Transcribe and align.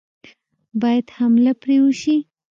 باید 0.81 1.07
حمله 1.17 1.51
پرې 1.61 1.75
وشي. 1.83 2.15